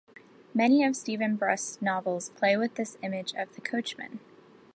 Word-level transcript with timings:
Many 0.55 0.83
of 0.83 0.95
Steven 0.95 1.35
Brust's 1.35 1.79
novels 1.79 2.29
play 2.31 2.57
with 2.57 2.73
this 2.73 2.97
image 3.03 3.35
of 3.37 3.53
the 3.53 3.61
coachman. 3.61 4.19